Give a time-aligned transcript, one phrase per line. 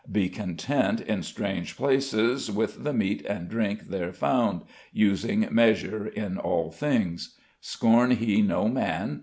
[0.11, 6.07] Be he content in strange places with the meat and drink there found, using measure
[6.07, 7.37] in all things....
[7.61, 9.19] Scorn he no man....